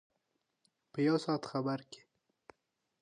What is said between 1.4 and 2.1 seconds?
خبر کې.